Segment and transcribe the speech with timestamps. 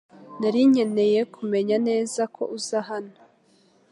[0.39, 3.13] Nari nkeneye kumenya neza ko uza hano.